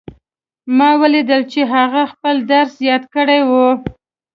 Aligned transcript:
ما 0.77 0.89
ولیدل 1.01 1.41
چې 1.51 1.61
هغې 1.73 2.03
خپل 2.11 2.35
درس 2.51 2.73
یاد 2.89 3.03
کړی 3.15 3.39
وو 3.49 3.67